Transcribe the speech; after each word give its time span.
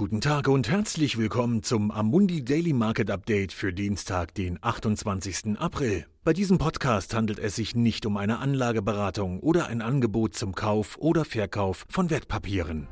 Guten 0.00 0.22
Tag 0.22 0.48
und 0.48 0.70
herzlich 0.70 1.18
willkommen 1.18 1.62
zum 1.62 1.90
Amundi 1.90 2.42
Daily 2.42 2.72
Market 2.72 3.10
Update 3.10 3.52
für 3.52 3.74
Dienstag, 3.74 4.32
den 4.34 4.58
28. 4.62 5.58
April. 5.58 6.06
Bei 6.24 6.32
diesem 6.32 6.56
Podcast 6.56 7.12
handelt 7.12 7.38
es 7.38 7.56
sich 7.56 7.76
nicht 7.76 8.06
um 8.06 8.16
eine 8.16 8.38
Anlageberatung 8.38 9.40
oder 9.40 9.66
ein 9.66 9.82
Angebot 9.82 10.34
zum 10.34 10.54
Kauf 10.54 10.96
oder 10.96 11.26
Verkauf 11.26 11.84
von 11.90 12.08
Wertpapieren. 12.08 12.88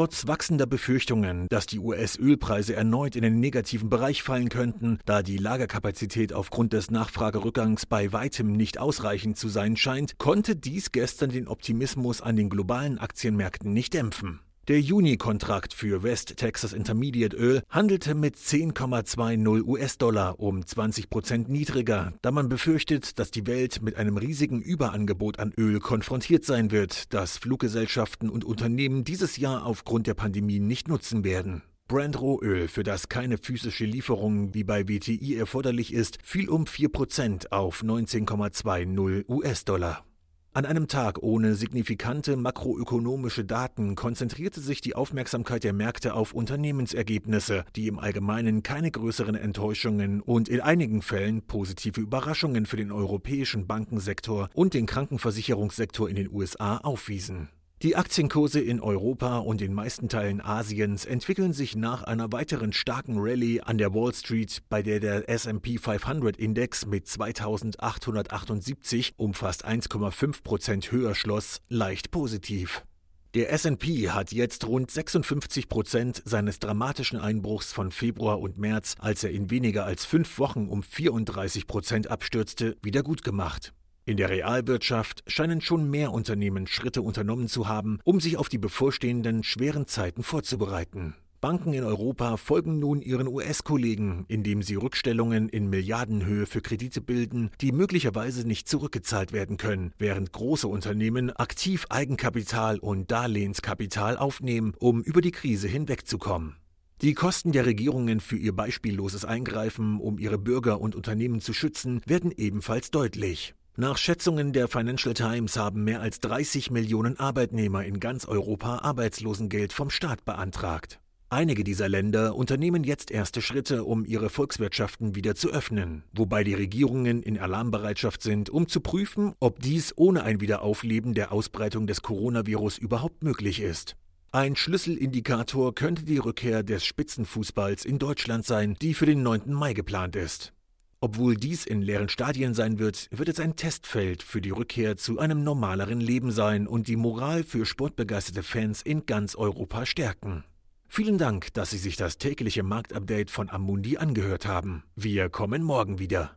Trotz 0.00 0.26
wachsender 0.26 0.64
Befürchtungen, 0.64 1.46
dass 1.50 1.66
die 1.66 1.78
US-Ölpreise 1.78 2.74
erneut 2.74 3.16
in 3.16 3.22
den 3.22 3.38
negativen 3.38 3.90
Bereich 3.90 4.22
fallen 4.22 4.48
könnten, 4.48 4.98
da 5.04 5.22
die 5.22 5.36
Lagerkapazität 5.36 6.32
aufgrund 6.32 6.72
des 6.72 6.90
Nachfragerückgangs 6.90 7.84
bei 7.84 8.10
weitem 8.10 8.50
nicht 8.52 8.78
ausreichend 8.78 9.36
zu 9.36 9.50
sein 9.50 9.76
scheint, 9.76 10.16
konnte 10.16 10.56
dies 10.56 10.92
gestern 10.92 11.28
den 11.28 11.48
Optimismus 11.48 12.22
an 12.22 12.36
den 12.36 12.48
globalen 12.48 12.98
Aktienmärkten 12.98 13.74
nicht 13.74 13.92
dämpfen. 13.92 14.40
Der 14.70 14.80
Juni-Kontrakt 14.80 15.74
für 15.74 16.04
West 16.04 16.36
Texas 16.36 16.72
Intermediate 16.72 17.36
Öl 17.36 17.60
handelte 17.70 18.14
mit 18.14 18.36
10,20 18.36 19.64
US-Dollar 19.64 20.38
um 20.38 20.64
20 20.64 21.10
Prozent 21.10 21.48
niedriger, 21.48 22.12
da 22.22 22.30
man 22.30 22.48
befürchtet, 22.48 23.18
dass 23.18 23.32
die 23.32 23.48
Welt 23.48 23.82
mit 23.82 23.96
einem 23.96 24.16
riesigen 24.16 24.62
Überangebot 24.62 25.40
an 25.40 25.52
Öl 25.58 25.80
konfrontiert 25.80 26.44
sein 26.44 26.70
wird, 26.70 27.12
das 27.12 27.36
Fluggesellschaften 27.36 28.30
und 28.30 28.44
Unternehmen 28.44 29.02
dieses 29.02 29.38
Jahr 29.38 29.66
aufgrund 29.66 30.06
der 30.06 30.14
Pandemie 30.14 30.60
nicht 30.60 30.86
nutzen 30.86 31.24
werden. 31.24 31.62
Brand 31.88 32.20
Rohöl, 32.20 32.68
für 32.68 32.84
das 32.84 33.08
keine 33.08 33.38
physische 33.38 33.86
Lieferung 33.86 34.54
wie 34.54 34.62
bei 34.62 34.86
WTI 34.86 35.34
erforderlich 35.34 35.92
ist, 35.92 36.18
fiel 36.22 36.48
um 36.48 36.62
4% 36.62 37.50
auf 37.50 37.82
19,20 37.82 39.28
US-Dollar. 39.28 40.04
An 40.52 40.66
einem 40.66 40.88
Tag 40.88 41.22
ohne 41.22 41.54
signifikante 41.54 42.36
makroökonomische 42.36 43.44
Daten 43.44 43.94
konzentrierte 43.94 44.60
sich 44.60 44.80
die 44.80 44.96
Aufmerksamkeit 44.96 45.62
der 45.62 45.72
Märkte 45.72 46.12
auf 46.12 46.32
Unternehmensergebnisse, 46.32 47.64
die 47.76 47.86
im 47.86 48.00
Allgemeinen 48.00 48.64
keine 48.64 48.90
größeren 48.90 49.36
Enttäuschungen 49.36 50.20
und 50.20 50.48
in 50.48 50.60
einigen 50.60 51.02
Fällen 51.02 51.42
positive 51.42 52.00
Überraschungen 52.00 52.66
für 52.66 52.76
den 52.76 52.90
europäischen 52.90 53.68
Bankensektor 53.68 54.48
und 54.52 54.74
den 54.74 54.86
Krankenversicherungssektor 54.86 56.10
in 56.10 56.16
den 56.16 56.32
USA 56.32 56.78
aufwiesen. 56.78 57.48
Die 57.82 57.96
Aktienkurse 57.96 58.60
in 58.60 58.78
Europa 58.78 59.38
und 59.38 59.62
den 59.62 59.72
meisten 59.72 60.10
Teilen 60.10 60.42
Asiens 60.42 61.06
entwickeln 61.06 61.54
sich 61.54 61.76
nach 61.76 62.02
einer 62.02 62.30
weiteren 62.30 62.74
starken 62.74 63.14
Rallye 63.16 63.62
an 63.62 63.78
der 63.78 63.94
Wall 63.94 64.12
Street, 64.12 64.60
bei 64.68 64.82
der 64.82 65.00
der 65.00 65.30
S&P 65.30 65.78
500 65.78 66.36
Index 66.36 66.84
mit 66.84 67.08
2878 67.08 69.14
um 69.16 69.32
fast 69.32 69.66
1,5 69.66 70.42
Prozent 70.42 70.92
höher 70.92 71.14
schloss, 71.14 71.62
leicht 71.70 72.10
positiv. 72.10 72.84
Der 73.32 73.50
S&P 73.50 74.10
hat 74.10 74.32
jetzt 74.32 74.66
rund 74.66 74.90
56 74.90 75.70
Prozent 75.70 76.20
seines 76.26 76.58
dramatischen 76.58 77.18
Einbruchs 77.18 77.72
von 77.72 77.92
Februar 77.92 78.40
und 78.40 78.58
März, 78.58 78.96
als 78.98 79.24
er 79.24 79.30
in 79.30 79.48
weniger 79.48 79.86
als 79.86 80.04
fünf 80.04 80.38
Wochen 80.38 80.68
um 80.68 80.82
34 80.82 81.66
Prozent 81.66 82.10
abstürzte, 82.10 82.76
wieder 82.82 83.02
gut 83.02 83.24
gemacht. 83.24 83.72
In 84.04 84.16
der 84.16 84.30
Realwirtschaft 84.30 85.22
scheinen 85.26 85.60
schon 85.60 85.90
mehr 85.90 86.12
Unternehmen 86.12 86.66
Schritte 86.66 87.02
unternommen 87.02 87.48
zu 87.48 87.68
haben, 87.68 87.98
um 88.04 88.20
sich 88.20 88.36
auf 88.36 88.48
die 88.48 88.58
bevorstehenden 88.58 89.42
schweren 89.42 89.86
Zeiten 89.86 90.22
vorzubereiten. 90.22 91.14
Banken 91.40 91.72
in 91.72 91.84
Europa 91.84 92.36
folgen 92.36 92.78
nun 92.80 93.00
ihren 93.00 93.26
US-Kollegen, 93.26 94.26
indem 94.28 94.62
sie 94.62 94.74
Rückstellungen 94.74 95.48
in 95.48 95.70
Milliardenhöhe 95.70 96.44
für 96.44 96.60
Kredite 96.60 97.00
bilden, 97.00 97.50
die 97.62 97.72
möglicherweise 97.72 98.46
nicht 98.46 98.68
zurückgezahlt 98.68 99.32
werden 99.32 99.56
können, 99.56 99.94
während 99.98 100.32
große 100.32 100.68
Unternehmen 100.68 101.30
aktiv 101.30 101.86
Eigenkapital 101.88 102.78
und 102.78 103.10
Darlehenskapital 103.10 104.18
aufnehmen, 104.18 104.74
um 104.78 105.02
über 105.02 105.22
die 105.22 105.30
Krise 105.30 105.66
hinwegzukommen. 105.66 106.56
Die 107.00 107.14
Kosten 107.14 107.52
der 107.52 107.64
Regierungen 107.64 108.20
für 108.20 108.36
ihr 108.36 108.54
beispielloses 108.54 109.24
Eingreifen, 109.24 109.98
um 109.98 110.18
ihre 110.18 110.36
Bürger 110.36 110.78
und 110.78 110.94
Unternehmen 110.94 111.40
zu 111.40 111.54
schützen, 111.54 112.02
werden 112.04 112.30
ebenfalls 112.36 112.90
deutlich. 112.90 113.54
Nach 113.76 113.96
Schätzungen 113.96 114.52
der 114.52 114.66
Financial 114.68 115.14
Times 115.14 115.56
haben 115.56 115.84
mehr 115.84 116.00
als 116.00 116.20
30 116.20 116.70
Millionen 116.70 117.18
Arbeitnehmer 117.18 117.84
in 117.84 118.00
ganz 118.00 118.26
Europa 118.26 118.78
Arbeitslosengeld 118.78 119.72
vom 119.72 119.90
Staat 119.90 120.24
beantragt. 120.24 121.00
Einige 121.32 121.62
dieser 121.62 121.88
Länder 121.88 122.34
unternehmen 122.34 122.82
jetzt 122.82 123.12
erste 123.12 123.40
Schritte, 123.40 123.84
um 123.84 124.04
ihre 124.04 124.28
Volkswirtschaften 124.28 125.14
wieder 125.14 125.36
zu 125.36 125.50
öffnen, 125.50 126.02
wobei 126.12 126.42
die 126.42 126.54
Regierungen 126.54 127.22
in 127.22 127.38
Alarmbereitschaft 127.38 128.20
sind, 128.22 128.50
um 128.50 128.66
zu 128.66 128.80
prüfen, 128.80 129.34
ob 129.38 129.60
dies 129.60 129.96
ohne 129.96 130.24
ein 130.24 130.40
Wiederaufleben 130.40 131.14
der 131.14 131.30
Ausbreitung 131.30 131.86
des 131.86 132.02
Coronavirus 132.02 132.78
überhaupt 132.78 133.22
möglich 133.22 133.60
ist. 133.60 133.94
Ein 134.32 134.56
Schlüsselindikator 134.56 135.72
könnte 135.76 136.04
die 136.04 136.18
Rückkehr 136.18 136.64
des 136.64 136.84
Spitzenfußballs 136.84 137.84
in 137.84 138.00
Deutschland 138.00 138.44
sein, 138.44 138.76
die 138.82 138.94
für 138.94 139.06
den 139.06 139.22
9. 139.22 139.52
Mai 139.52 139.72
geplant 139.72 140.16
ist. 140.16 140.52
Obwohl 141.02 141.34
dies 141.34 141.64
in 141.64 141.80
leeren 141.80 142.10
Stadien 142.10 142.52
sein 142.52 142.78
wird, 142.78 143.08
wird 143.10 143.30
es 143.30 143.40
ein 143.40 143.56
Testfeld 143.56 144.22
für 144.22 144.42
die 144.42 144.50
Rückkehr 144.50 144.98
zu 144.98 145.18
einem 145.18 145.42
normaleren 145.42 145.98
Leben 145.98 146.30
sein 146.30 146.66
und 146.66 146.88
die 146.88 146.96
Moral 146.96 147.42
für 147.42 147.64
sportbegeisterte 147.64 148.42
Fans 148.42 148.82
in 148.82 149.06
ganz 149.06 149.34
Europa 149.34 149.86
stärken. 149.86 150.44
Vielen 150.88 151.16
Dank, 151.16 151.54
dass 151.54 151.70
Sie 151.70 151.78
sich 151.78 151.96
das 151.96 152.18
tägliche 152.18 152.62
Marktupdate 152.62 153.30
von 153.30 153.48
Amundi 153.48 153.96
angehört 153.96 154.46
haben. 154.46 154.82
Wir 154.94 155.30
kommen 155.30 155.62
morgen 155.62 155.98
wieder. 155.98 156.36